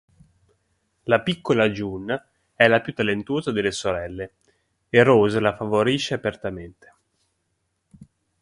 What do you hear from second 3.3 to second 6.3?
delle sorelle e Rose la favorisce